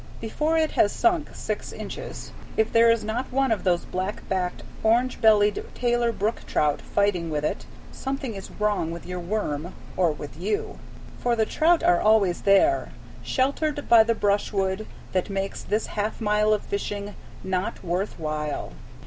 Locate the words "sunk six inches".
0.91-2.31